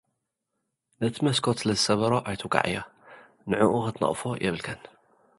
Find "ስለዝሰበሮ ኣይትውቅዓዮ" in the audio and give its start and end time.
1.61-2.75